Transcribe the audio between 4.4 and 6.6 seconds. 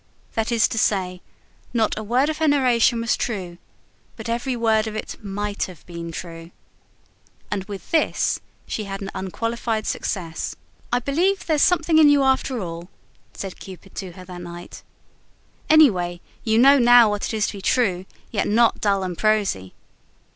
word of it might have been true.